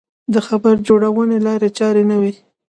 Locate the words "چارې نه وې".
1.77-2.33